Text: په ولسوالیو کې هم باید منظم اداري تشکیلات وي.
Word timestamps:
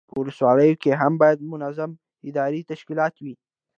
په 0.09 0.13
ولسوالیو 0.19 0.79
کې 0.83 0.91
هم 1.01 1.13
باید 1.21 1.47
منظم 1.51 1.91
اداري 2.29 2.61
تشکیلات 2.71 3.13
وي. 3.23 3.33